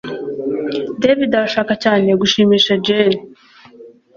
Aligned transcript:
David 1.01 1.31
arashaka 1.39 1.73
cyane 1.83 2.09
gushimisha 2.21 2.71
Jane 2.85 3.21